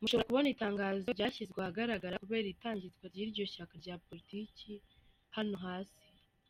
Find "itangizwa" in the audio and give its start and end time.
2.54-3.04